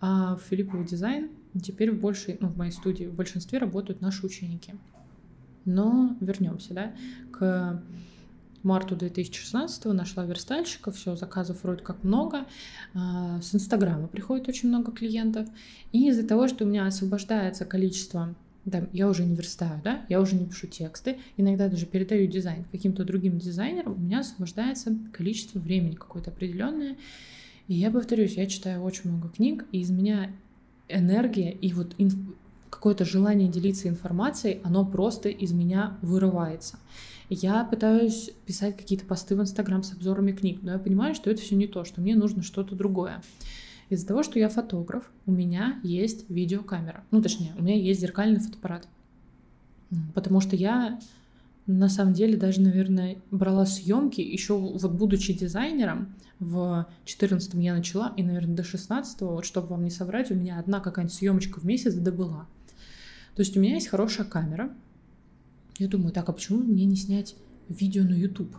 [0.01, 1.31] а в Филипповый дизайн
[1.63, 4.75] теперь в большей, ну, в моей студии в большинстве работают наши ученики.
[5.65, 6.93] Но вернемся, да,
[7.31, 7.81] к
[8.65, 12.45] марту 2016 нашла верстальщика, все, заказов вроде как много,
[12.93, 15.47] а, с Инстаграма приходит очень много клиентов,
[15.91, 20.19] и из-за того, что у меня освобождается количество да, я уже не верстаю, да, я
[20.19, 25.59] уже не пишу тексты, иногда даже передаю дизайн каким-то другим дизайнерам, у меня освобождается количество
[25.59, 26.97] времени какое-то определенное.
[27.67, 30.31] И я повторюсь, я читаю очень много книг, и из меня
[30.89, 32.15] энергия и вот инф...
[32.69, 36.79] какое-то желание делиться информацией, оно просто из меня вырывается.
[37.29, 41.41] Я пытаюсь писать какие-то посты в Инстаграм с обзорами книг, но я понимаю, что это
[41.41, 43.21] все не то, что мне нужно что-то другое.
[43.89, 47.03] Из-за того, что я фотограф, у меня есть видеокамера.
[47.11, 48.87] Ну, точнее, у меня есть зеркальный фотоаппарат.
[50.13, 50.99] Потому что я
[51.67, 56.15] на самом деле даже, наверное, брала съемки еще вот будучи дизайнером.
[56.39, 60.59] В 14 я начала, и, наверное, до 16 вот чтобы вам не соврать, у меня
[60.59, 62.47] одна какая-нибудь съемочка в месяц да была.
[63.35, 64.73] То есть у меня есть хорошая камера.
[65.77, 67.35] Я думаю, так, а почему мне не снять
[67.67, 68.55] видео на YouTube?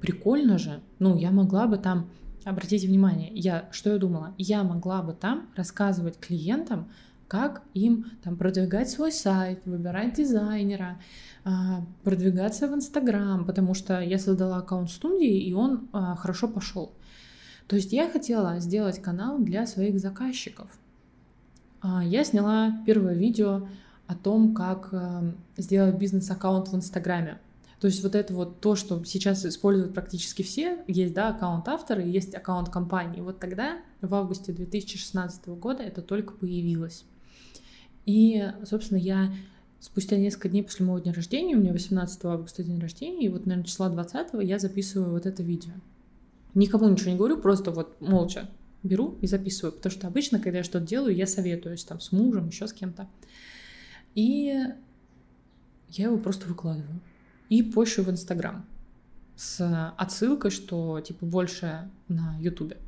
[0.00, 0.82] Прикольно же.
[0.98, 2.10] Ну, я могла бы там,
[2.44, 4.34] обратите внимание, я, что я думала?
[4.36, 6.90] Я могла бы там рассказывать клиентам,
[7.28, 11.00] как им там продвигать свой сайт, выбирать дизайнера,
[11.44, 16.92] а, продвигаться в Инстаграм, потому что я создала аккаунт студии, и он а, хорошо пошел.
[17.66, 20.68] То есть я хотела сделать канал для своих заказчиков.
[21.80, 23.68] А, я сняла первое видео
[24.06, 24.94] о том, как
[25.56, 27.38] сделать бизнес-аккаунт в Инстаграме.
[27.80, 32.02] То есть вот это вот то, что сейчас используют практически все, есть, да, аккаунт автора,
[32.02, 33.20] есть аккаунт компании.
[33.20, 37.04] Вот тогда, в августе 2016 года, это только появилось.
[38.06, 39.32] И, собственно, я
[39.80, 43.44] спустя несколько дней после моего дня рождения, у меня 18 августа день рождения, и вот,
[43.44, 45.72] наверное, числа 20 я записываю вот это видео.
[46.54, 48.48] Никому ничего не говорю, просто вот молча
[48.82, 52.48] беру и записываю, потому что обычно, когда я что-то делаю, я советуюсь там с мужем,
[52.48, 53.08] еще с кем-то.
[54.14, 54.56] И
[55.90, 57.00] я его просто выкладываю.
[57.48, 58.64] И пощу в Инстаграм
[59.36, 62.78] с отсылкой, что типа больше на Ютубе.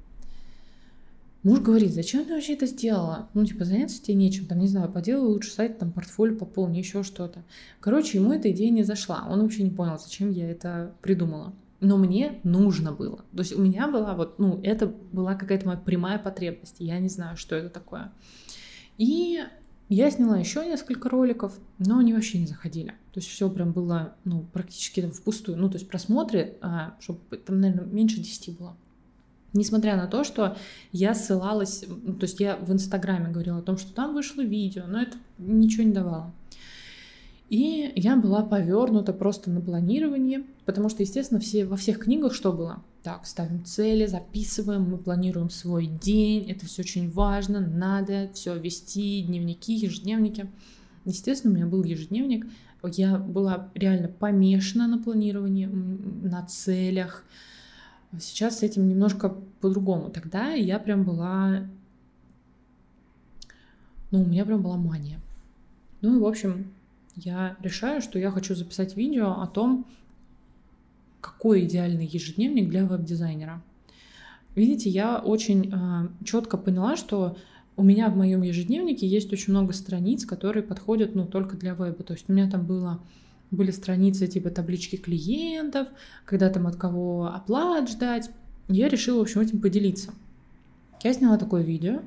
[1.47, 3.29] Муж говорит, зачем ты вообще это сделала?
[3.33, 7.05] Ну, типа, заняться тебе нечем, там, не знаю, поделай лучше сайт, там, портфолио пополни, еще
[7.05, 7.45] что-то.
[7.79, 9.25] Короче, ему эта идея не зашла.
[9.31, 11.53] Он вообще не понял, зачем я это придумала.
[11.79, 13.19] Но мне нужно было.
[13.31, 16.77] То есть у меня была вот, ну, это была какая-то моя прямая потребность.
[16.81, 18.11] Я не знаю, что это такое.
[18.99, 19.41] И
[19.89, 22.91] я сняла еще несколько роликов, но они вообще не заходили.
[23.13, 25.59] То есть все прям было, ну, практически впустую.
[25.59, 28.77] Ну, то есть просмотры, а, чтобы там, наверное, меньше 10 было.
[29.53, 30.57] Несмотря на то, что
[30.93, 35.01] я ссылалась, то есть я в Инстаграме говорила о том, что там вышло видео, но
[35.01, 36.33] это ничего не давало.
[37.49, 42.53] И я была повернута просто на планирование, потому что, естественно, все, во всех книгах что
[42.53, 42.83] было?
[43.03, 49.23] Так, ставим цели, записываем, мы планируем свой день, это все очень важно, надо все вести,
[49.23, 50.51] дневники, ежедневники.
[51.05, 52.47] Естественно, у меня был ежедневник,
[52.83, 57.25] я была реально помешана на планировании, на целях,
[58.21, 60.11] Сейчас с этим немножко по-другому.
[60.11, 61.67] Тогда я прям была...
[64.11, 65.21] Ну, у меня прям была мания.
[66.01, 66.73] Ну и, в общем,
[67.17, 69.87] я решаю, что я хочу записать видео о том,
[71.21, 73.63] какой идеальный ежедневник для веб-дизайнера.
[74.55, 77.37] Видите, я очень э, четко поняла, что
[77.77, 82.03] у меня в моем ежедневнике есть очень много страниц, которые подходят ну, только для веба.
[82.05, 83.03] То есть у меня там было
[83.51, 85.89] были страницы типа таблички клиентов,
[86.25, 88.31] когда там от кого оплат ждать.
[88.69, 90.13] Я решила, в общем, этим поделиться.
[91.03, 92.03] Я сняла такое видео,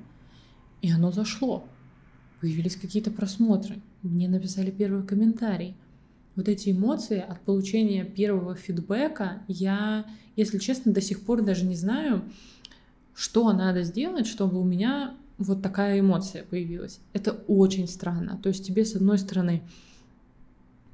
[0.82, 1.64] и оно зашло.
[2.42, 3.80] Появились какие-то просмотры.
[4.02, 5.76] Мне написали первый комментарий.
[6.36, 11.76] Вот эти эмоции от получения первого фидбэка, я, если честно, до сих пор даже не
[11.76, 12.24] знаю,
[13.14, 17.00] что надо сделать, чтобы у меня вот такая эмоция появилась.
[17.12, 18.40] Это очень странно.
[18.42, 19.64] То есть тебе, с одной стороны,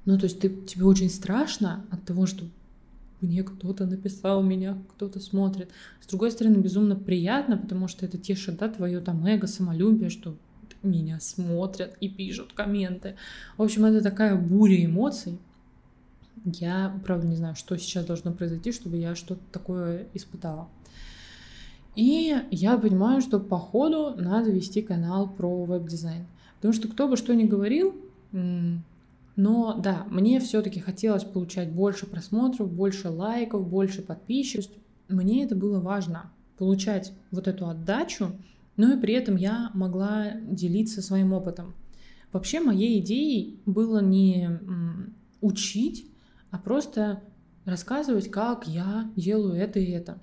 [0.06, 2.46] ну, то есть ты, тебе очень страшно от того, что
[3.22, 5.70] мне кто-то написал, меня кто-то смотрит.
[6.02, 10.36] С другой стороны, безумно приятно, потому что это тешит, да, твое там эго, самолюбие, что
[10.86, 13.16] меня смотрят и пишут комменты.
[13.58, 15.38] В общем, это такая буря эмоций.
[16.46, 20.70] Я, правда, не знаю, что сейчас должно произойти, чтобы я что-то такое испытала.
[21.96, 26.26] И я понимаю, что по ходу надо вести канал про веб-дизайн.
[26.58, 27.96] Потому что кто бы что ни говорил,
[28.32, 34.78] но да, мне все-таки хотелось получать больше просмотров, больше лайков, больше подписчиков.
[35.08, 38.32] Мне это было важно, получать вот эту отдачу,
[38.78, 41.76] но и при этом я могла делиться своим опытом.
[42.32, 44.60] Вообще моей идеей было не
[45.42, 46.08] учить,
[46.52, 47.24] а просто
[47.66, 50.22] рассказывать, как я делаю это и это.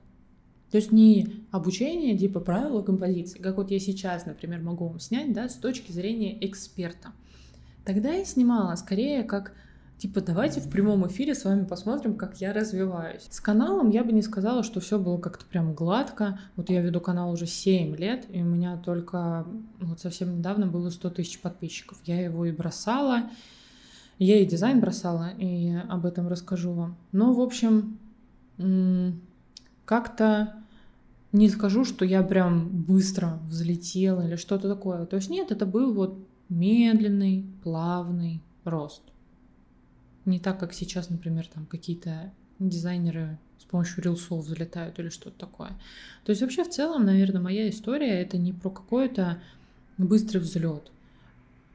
[0.70, 5.32] То есть не обучение типа правила композиции, как вот я сейчас, например, могу вам снять,
[5.32, 7.12] да, с точки зрения эксперта.
[7.84, 9.54] Тогда я снимала скорее как
[10.02, 13.22] типа давайте в прямом эфире с вами посмотрим, как я развиваюсь.
[13.30, 16.40] С каналом я бы не сказала, что все было как-то прям гладко.
[16.56, 19.46] Вот я веду канал уже 7 лет, и у меня только
[19.78, 21.98] вот совсем недавно было 100 тысяч подписчиков.
[22.04, 23.30] Я его и бросала,
[24.18, 26.96] я и дизайн бросала, и об этом расскажу вам.
[27.12, 28.00] Но, в общем,
[29.84, 30.56] как-то
[31.30, 35.06] не скажу, что я прям быстро взлетела или что-то такое.
[35.06, 39.11] То есть нет, это был вот медленный, плавный рост.
[40.24, 45.70] Не так, как сейчас, например, там какие-то дизайнеры с помощью рилсов взлетают или что-то такое.
[46.24, 49.38] То есть вообще в целом, наверное, моя история это не про какой-то
[49.98, 50.90] быстрый взлет,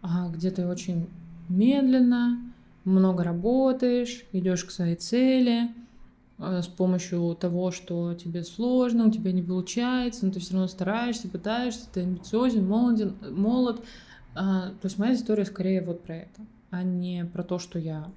[0.01, 1.07] а где ты очень
[1.49, 2.39] медленно,
[2.83, 5.69] много работаешь, идешь к своей цели,
[6.39, 10.67] э, с помощью того, что тебе сложно, у тебя не получается, но ты все равно
[10.67, 13.83] стараешься, пытаешься, ты амбициозен, молоден, молод.
[14.35, 18.09] А, то есть моя история скорее вот про это, а не про то, что я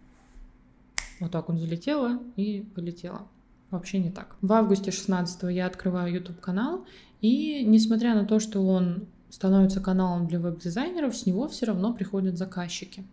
[1.20, 3.28] вот так вот залетела и полетела.
[3.70, 4.36] Вообще не так.
[4.40, 6.84] В августе 16 я открываю YouTube канал,
[7.20, 12.36] и несмотря на то, что он становится каналом для веб-дизайнеров, с него все равно приходят
[12.36, 13.04] заказчики.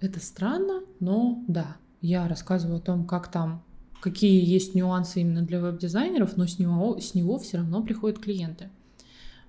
[0.00, 3.62] Это странно, но да, я рассказываю о том, как там,
[4.00, 8.68] какие есть нюансы именно для веб-дизайнеров, но с него, с него все равно приходят клиенты.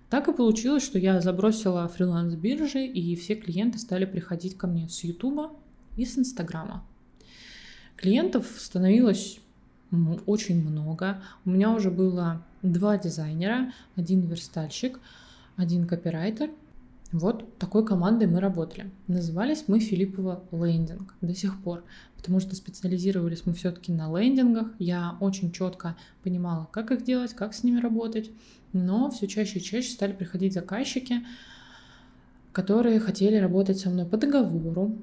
[0.09, 5.03] Так и получилось, что я забросила фриланс-биржи, и все клиенты стали приходить ко мне с
[5.03, 5.51] Ютуба
[5.97, 6.85] и с Инстаграма.
[7.97, 9.39] Клиентов становилось
[10.25, 11.21] очень много.
[11.43, 14.99] У меня уже было два дизайнера, один верстальщик,
[15.57, 16.49] один копирайтер–
[17.11, 18.91] вот такой командой мы работали.
[19.07, 21.83] Назывались мы Филиппова лендинг до сих пор,
[22.17, 24.67] потому что специализировались мы все-таки на лендингах.
[24.77, 28.29] Я очень четко понимала, как их делать, как с ними работать,
[28.73, 31.25] но все чаще и чаще стали приходить заказчики,
[32.51, 34.97] которые хотели работать со мной по договору,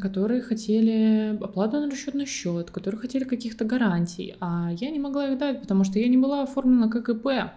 [0.00, 5.38] которые хотели оплату на расчетный счет, которые хотели каких-то гарантий, а я не могла их
[5.38, 7.50] дать, потому что я не была оформлена как ИП.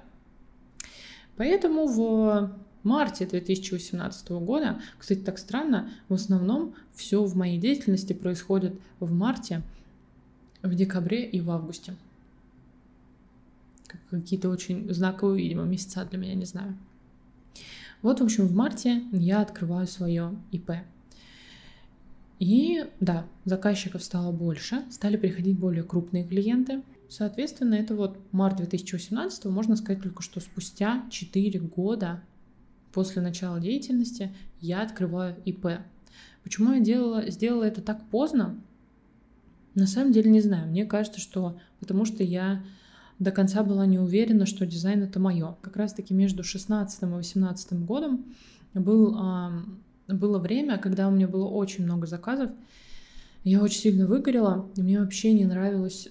[1.38, 2.52] Поэтому в
[2.84, 4.80] марте 2018 года.
[4.98, 9.62] Кстати, так странно, в основном все в моей деятельности происходит в марте,
[10.62, 11.96] в декабре и в августе.
[14.10, 16.78] Какие-то очень знаковые, видимо, месяца для меня, не знаю.
[18.02, 20.72] Вот, в общем, в марте я открываю свое ИП.
[22.40, 26.82] И да, заказчиков стало больше, стали приходить более крупные клиенты.
[27.08, 32.22] Соответственно, это вот март 2018, можно сказать только, что спустя 4 года
[32.92, 35.80] после начала деятельности я открываю ИП.
[36.44, 38.56] Почему я делала, сделала это так поздно?
[39.74, 40.68] На самом деле не знаю.
[40.68, 42.64] Мне кажется, что потому что я
[43.20, 45.56] до конца была не уверена, что дизайн это мое.
[45.62, 48.26] Как раз таки между 16 и 18 годом
[48.74, 49.18] был,
[50.08, 52.52] было время, когда у меня было очень много заказов.
[53.44, 56.10] Я очень сильно выгорела, и мне вообще не нравилось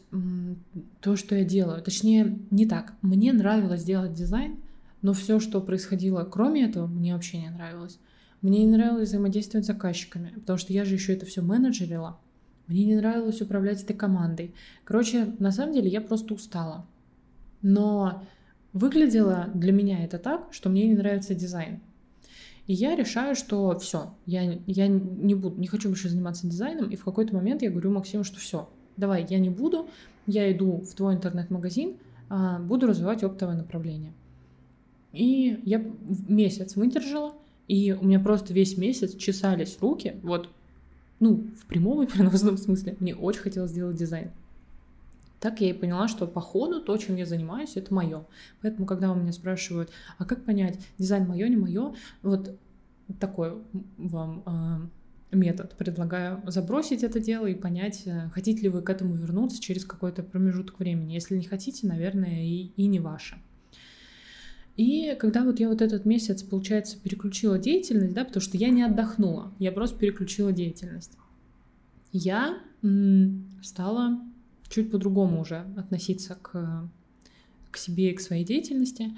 [1.01, 1.83] то, что я делаю.
[1.83, 2.95] Точнее, не так.
[3.03, 4.59] Мне нравилось делать дизайн,
[5.03, 7.99] но все, что происходило кроме этого, мне вообще не нравилось.
[8.41, 12.19] Мне не нравилось взаимодействовать с заказчиками, потому что я же еще это все менеджерила.
[12.67, 14.55] Мне не нравилось управлять этой командой.
[14.85, 16.87] Короче, на самом деле я просто устала.
[17.63, 18.23] Но
[18.73, 21.81] выглядело для меня это так, что мне не нравится дизайн.
[22.67, 26.89] И я решаю, что все, я, я не буду, не хочу больше заниматься дизайном.
[26.91, 29.89] И в какой-то момент я говорю Максиму, что все, давай, я не буду,
[30.27, 31.97] я иду в твой интернет-магазин,
[32.31, 34.15] а, буду развивать оптовое направление.
[35.13, 35.85] И я
[36.29, 37.35] месяц выдержала,
[37.69, 40.49] и у меня просто весь месяц чесались руки, вот,
[41.21, 42.97] ну, в прямом и переносном смысле.
[42.99, 44.31] Мне очень хотелось сделать дизайн.
[45.45, 48.25] Так я и поняла, что по ходу то, чем я занимаюсь, это мое.
[48.63, 52.59] Поэтому, когда у меня спрашивают, а как понять, дизайн мое, не мое, вот
[53.21, 53.59] такой
[53.99, 54.91] вам
[55.31, 59.61] э, метод предлагаю забросить это дело и понять, э, хотите ли вы к этому вернуться
[59.61, 61.13] через какой-то промежуток времени.
[61.13, 63.37] Если не хотите, наверное, и, и не ваше.
[64.79, 68.83] И когда вот я вот этот месяц, получается, переключила деятельность, да, потому что я не
[68.83, 71.19] отдохнула, я просто переключила деятельность,
[72.13, 74.23] я м, стала
[74.75, 76.89] чуть по-другому уже относиться к,
[77.71, 79.13] к себе и к своей деятельности.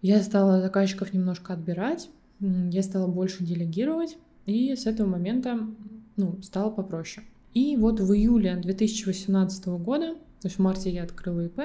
[0.00, 2.08] Я стала заказчиков немножко отбирать,
[2.40, 5.58] я стала больше делегировать, и с этого момента
[6.16, 7.26] ну, стало попроще.
[7.52, 11.60] И вот в июле 2018 года, то есть в марте я открыла ИП,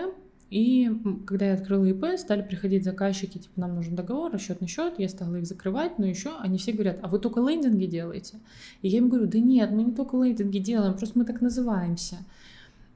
[0.49, 0.91] и
[1.27, 5.36] когда я открыла ИП, стали приходить заказчики, типа, нам нужен договор, расчетный счет, я стала
[5.36, 8.39] их закрывать, но еще они все говорят, а вы только лендинги делаете?
[8.81, 12.17] И я им говорю, да нет, мы не только лендинги делаем, просто мы так называемся.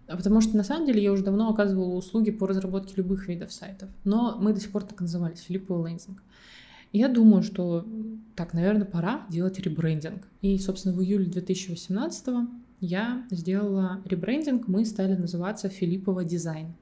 [0.07, 3.89] Потому что на самом деле я уже давно оказывала услуги по разработке любых видов сайтов,
[4.03, 6.23] но мы до сих пор так назывались, Филиппова лендинг.
[6.93, 7.85] Я думаю, что
[8.35, 10.25] так, наверное, пора делать ребрендинг.
[10.41, 12.27] И, собственно, в июле 2018
[12.79, 16.73] я сделала ребрендинг, мы стали называться Филиппова дизайн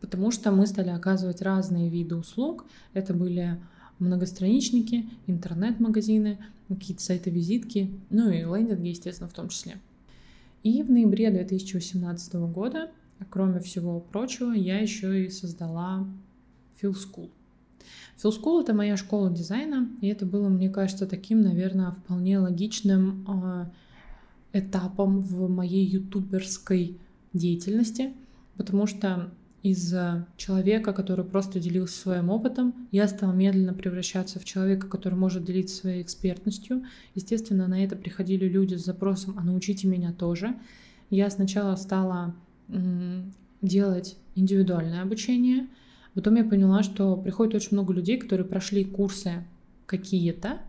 [0.00, 2.64] потому что мы стали оказывать разные виды услуг.
[2.94, 3.60] Это были
[3.98, 6.38] многостраничники, интернет-магазины,
[6.68, 9.78] какие-то сайты-визитки, ну и лендинги, естественно, в том числе.
[10.62, 12.90] И в ноябре 2018 года,
[13.30, 16.06] кроме всего прочего, я еще и создала
[16.80, 17.30] Feel School.
[18.22, 23.24] Feel School— это моя школа дизайна, и это было, мне кажется, таким, наверное, вполне логичным
[24.52, 26.98] э, этапом в моей ютуберской
[27.32, 28.12] деятельности,
[28.56, 29.32] потому что
[29.62, 29.94] из
[30.36, 35.76] человека, который просто делился своим опытом, я стала медленно превращаться в человека, который может делиться
[35.76, 36.84] своей экспертностью.
[37.14, 40.56] Естественно, на это приходили люди с запросом «а научите меня тоже».
[41.10, 42.34] Я сначала стала
[43.60, 45.66] делать индивидуальное обучение,
[46.14, 49.44] потом я поняла, что приходит очень много людей, которые прошли курсы
[49.86, 50.60] какие-то,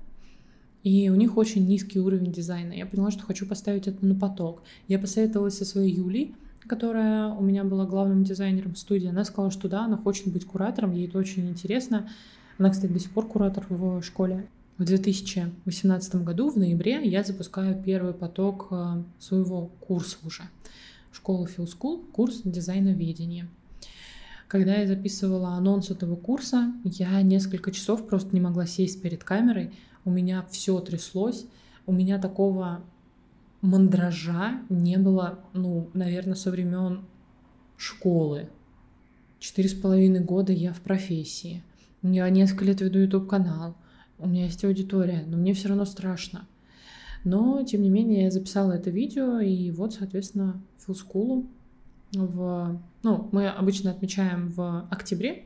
[0.83, 2.73] и у них очень низкий уровень дизайна.
[2.73, 4.63] Я поняла, что хочу поставить это на поток.
[4.87, 6.35] Я посоветовалась со своей Юлей,
[6.67, 9.07] которая у меня была главным дизайнером студии.
[9.07, 12.09] Она сказала, что да, она хочет быть куратором, ей это очень интересно.
[12.57, 14.47] Она, кстати, до сих пор куратор в школе.
[14.77, 20.43] В 2018 году, в ноябре, я запускаю первый поток э, своего курса уже.
[21.11, 23.47] Школа Feel School, курс дизайноведения.
[24.47, 29.71] Когда я записывала анонс этого курса, я несколько часов просто не могла сесть перед камерой,
[30.03, 31.45] у меня все тряслось,
[31.85, 32.81] у меня такого
[33.61, 37.01] мандража не было, ну, наверное, со времен
[37.77, 38.49] школы.
[39.39, 41.63] Четыре с половиной года я в профессии.
[42.03, 43.75] Я несколько лет веду YouTube канал.
[44.17, 46.47] У меня есть аудитория, но мне все равно страшно.
[47.23, 51.47] Но, тем не менее, я записала это видео, и вот, соответственно, филскулу
[52.13, 52.79] в...
[53.03, 55.45] Ну, мы обычно отмечаем в октябре,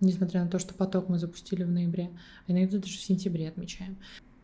[0.00, 2.10] несмотря на то, что поток мы запустили в ноябре,
[2.46, 3.96] а иногда даже в сентябре отмечаем.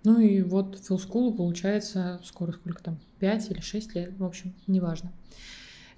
[0.04, 5.12] Ну и вот филскулу получается скоро сколько там, 5 или 6 лет, в общем, неважно.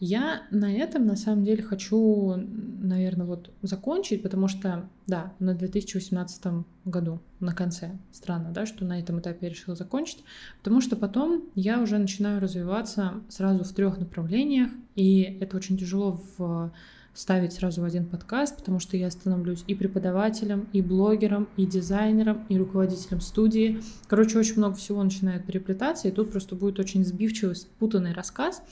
[0.00, 6.64] Я на этом, на самом деле, хочу, наверное, вот закончить, потому что, да, на 2018
[6.84, 10.24] году, на конце, странно, да, что на этом этапе я решила закончить,
[10.59, 16.20] потому что потом я уже начинаю развиваться сразу в трех направлениях, и это очень тяжело
[16.36, 16.72] в
[17.14, 22.44] ставить сразу в один подкаст, потому что я становлюсь и преподавателем, и блогером, и дизайнером,
[22.48, 23.80] и руководителем студии.
[24.08, 28.62] Короче, очень много всего начинает переплетаться, и тут просто будет очень сбивчивый, спутанный рассказ.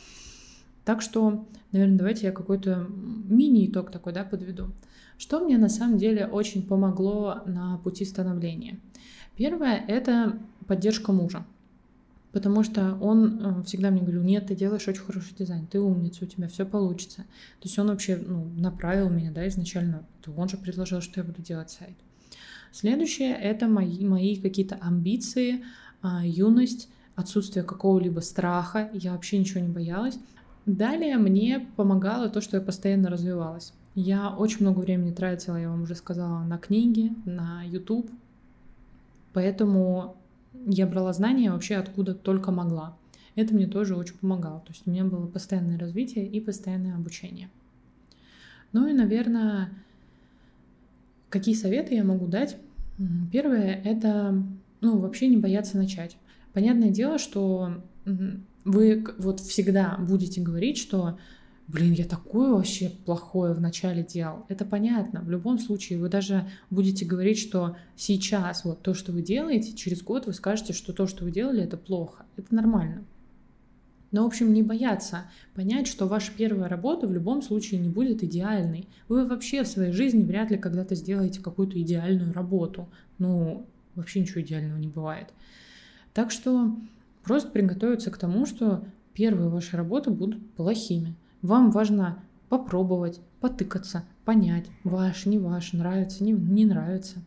[0.84, 2.86] Так что, наверное, давайте я какой-то
[3.28, 4.72] мини-итог такой да, подведу.
[5.16, 8.80] Что мне на самом деле очень помогло на пути становления?
[9.36, 11.46] Первое— это поддержка мужа.
[12.32, 16.24] Потому что он э, всегда мне говорил, нет, ты делаешь очень хороший дизайн, ты умница,
[16.24, 17.18] у тебя все получится.
[17.60, 20.06] То есть он вообще ну, направил меня, да, изначально.
[20.36, 21.96] Он же предложил, что я буду делать сайт.
[22.72, 25.62] Следующее— это мои, мои какие-то амбиции,
[26.00, 30.18] а, юность, отсутствие какого-либо страха, я вообще ничего не боялась.
[30.64, 33.74] Далее мне помогало то, что я постоянно развивалась.
[33.94, 38.10] Я очень много времени тратила, я вам уже сказала, на книги, на YouTube.
[39.34, 40.16] Поэтому
[40.54, 42.96] я брала знания вообще откуда только могла.
[43.34, 44.60] Это мне тоже очень помогало.
[44.60, 47.48] То есть у меня было постоянное развитие и постоянное обучение.
[48.72, 49.70] Ну и, наверное,
[51.28, 52.56] какие советы я могу дать?
[53.32, 54.42] Первое— это,
[54.80, 56.16] ну, вообще не бояться начать.
[56.52, 57.82] Понятное дело, что
[58.64, 61.18] вы вот всегда будете говорить, что
[61.72, 64.44] блин, я такое вообще плохое вначале делал.
[64.48, 65.22] Это понятно.
[65.22, 70.02] В любом случае, вы даже будете говорить, что сейчас вот то, что вы делаете, через
[70.02, 72.26] год вы скажете, что то, что вы делали, это плохо.
[72.36, 73.04] Это нормально.
[74.10, 78.22] Но, в общем, не бояться понять, что ваша первая работа в любом случае не будет
[78.22, 78.86] идеальной.
[79.08, 82.90] Вы вообще в своей жизни вряд ли когда-то сделаете какую-то идеальную работу.
[83.16, 85.28] Ну, вообще ничего идеального не бывает.
[86.12, 86.76] Так что
[87.24, 91.16] просто приготовиться к тому, что первые ваши работы будут плохими.
[91.42, 97.22] Вам важно попробовать, потыкаться, понять, ваш, не ваш, нравится, не, не нравится.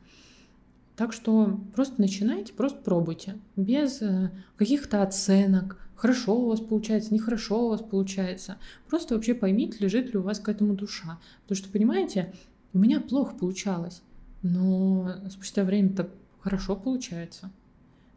[0.95, 7.65] Так что просто начинайте, просто пробуйте, без э, каких-то оценок, хорошо у вас получается, нехорошо
[7.65, 8.57] у вас получается.
[8.87, 11.19] Просто вообще поймите, лежит ли у вас к этому душа.
[11.43, 12.33] Потому что, понимаете,
[12.71, 14.01] у меня плохо получалось,
[14.41, 16.09] но спустя время-то
[16.39, 17.51] хорошо получается.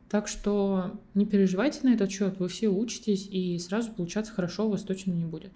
[0.09, 4.71] Так что не переживайте на этот счет, вы все учитесь, и сразу получаться хорошо у
[4.71, 5.53] вас точно не будет.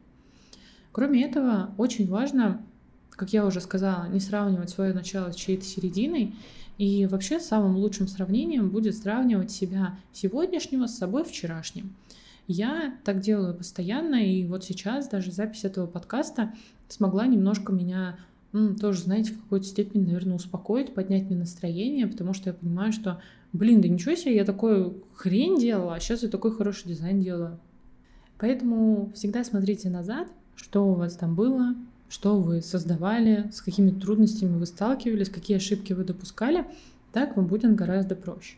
[0.93, 2.63] Кроме этого, очень важно,
[3.11, 6.35] как я уже сказала, не сравнивать свое начало с чьей-то серединой.
[6.79, 11.95] И вообще самым лучшим сравнением будет сравнивать себя сегодняшнего с собой вчерашним.
[12.49, 16.53] Я так делаю постоянно, и вот сейчас даже запись этого подкаста
[16.89, 18.19] смогла немножко меня
[18.81, 23.23] тоже, знаете, в какой-то степени, наверное, успокоить, поднять мне настроение, потому что я понимаю, что,
[23.53, 27.59] блин, да ничего себе, я такой хрень делала, а сейчас я такой хороший дизайн делаю.
[28.39, 31.75] Поэтому всегда смотрите назад, что у вас там было,
[32.09, 36.67] что вы создавали, с какими трудностями вы сталкивались, какие ошибки вы допускали,
[37.13, 38.57] так вам будет гораздо проще.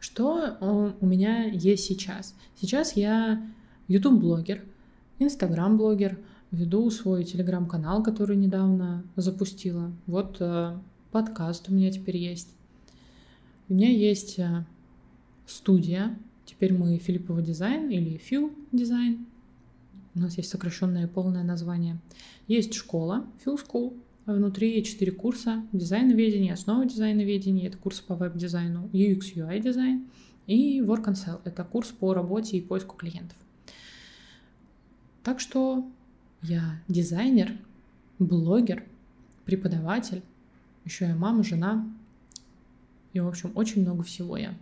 [0.00, 2.34] Что э, у меня есть сейчас?
[2.60, 3.42] Сейчас я
[3.88, 4.62] YouTube-блогер,
[5.18, 6.18] Instagram-блогер,
[6.50, 9.92] веду свой телеграм-канал, который недавно запустила.
[10.06, 10.78] Вот э,
[11.10, 12.48] подкаст у меня теперь есть.
[13.68, 14.64] У меня есть э,
[15.46, 16.18] студия.
[16.44, 19.26] Теперь мы Филиппова дизайн или Фил дизайн.
[20.14, 21.98] У нас есть сокращенное полное название.
[22.46, 23.94] Есть школа, Phil School,
[24.26, 30.08] Внутри четыре курса дизайноведения, основа дизайноведения, это курс по веб-дизайну, UX, UI дизайн
[30.46, 33.36] и Work and Sell, это курс по работе и поиску клиентов.
[35.22, 35.86] Так что
[36.40, 37.52] я дизайнер,
[38.18, 38.84] блогер,
[39.44, 40.22] преподаватель,
[40.86, 41.86] еще я мама, жена,
[43.12, 44.54] и, в общем, очень много всего я.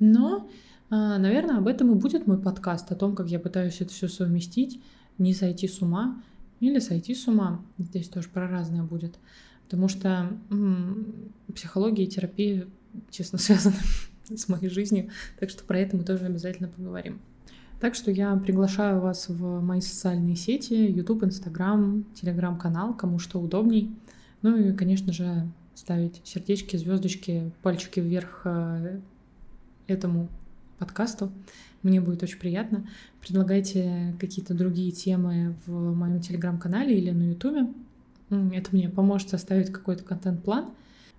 [0.00, 0.50] Но,
[0.83, 0.83] а,
[1.18, 4.82] наверное, об этом и будет мой подкаст, о том, как я пытаюсь это все совместить,
[5.18, 6.22] не сойти с ума,
[6.60, 7.62] или сойти с ума.
[7.78, 9.18] Здесь тоже про разное будет.
[9.64, 12.66] Потому что м- психология и терапия,
[13.10, 13.76] честно, связаны
[14.24, 15.10] с моей жизнью.
[15.38, 17.20] Так что про это мы тоже обязательно поговорим.
[17.80, 23.94] Так что я приглашаю вас в мои социальные сети, YouTube, Instagram, Telegram-канал, кому что удобней.
[24.42, 29.00] Ну и, конечно же, ставить сердечки, звездочки, пальчики вверх э,
[29.86, 30.28] этому
[30.78, 31.32] подкасту.
[31.82, 32.86] Мне будет очень приятно.
[33.20, 37.68] Предлагайте какие-то другие темы в моем телеграм-канале или на ютубе.
[38.30, 40.70] Это мне поможет составить какой-то контент-план.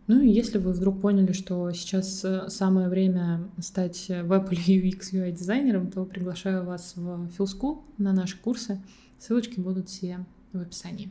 [0.08, 5.12] Ну и если вы вдруг поняли, что сейчас э, самое время стать веб или UX
[5.12, 8.80] UI дизайнером, то приглашаю вас в School на наши курсы.
[9.18, 11.10] Ссылочки будут все в описании.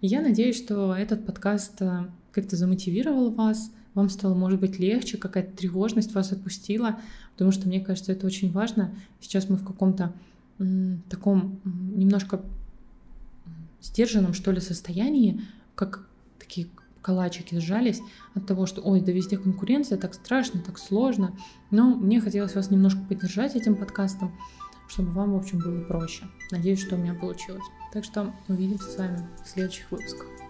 [0.00, 5.56] Я надеюсь, что этот подкаст э, как-то замотивировал вас, вам стало, может быть, легче, какая-то
[5.56, 6.98] тревожность вас отпустила,
[7.32, 8.94] потому что, мне кажется, это очень важно.
[9.20, 10.12] Сейчас мы в каком-то
[11.08, 12.42] таком немножко
[13.80, 15.42] сдержанном, что ли, состоянии,
[15.74, 16.06] как
[16.38, 16.68] такие
[17.02, 18.00] калачики сжались
[18.34, 21.36] от того, что, ой, да везде конкуренция, так страшно, так сложно.
[21.70, 24.32] Но мне хотелось вас немножко поддержать этим подкастом,
[24.88, 26.24] чтобы вам, в общем, было проще.
[26.50, 27.64] Надеюсь, что у меня получилось.
[27.92, 30.43] Так что увидимся с вами в следующих выпусках.